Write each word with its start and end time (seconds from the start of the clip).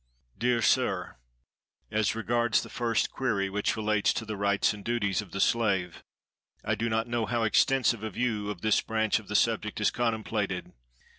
DEAR 0.35 0.63
SIR: 0.63 1.17
As 1.91 2.15
regards 2.15 2.63
the 2.63 2.71
first 2.71 3.11
query, 3.11 3.51
which 3.51 3.77
relates 3.77 4.11
to 4.13 4.25
the 4.25 4.35
"rights 4.35 4.73
and 4.73 4.83
duties 4.83 5.21
of 5.21 5.29
the 5.29 5.39
slave," 5.39 6.03
I 6.65 6.73
do 6.73 6.89
not 6.89 7.05
know 7.07 7.27
how 7.27 7.43
extensive 7.43 8.01
a 8.03 8.09
view 8.09 8.49
of 8.49 8.61
this 8.61 8.81
branch 8.81 9.19
of 9.19 9.27
the 9.27 9.35
subject 9.35 9.79
is 9.79 9.91
contemplated. 9.91 10.71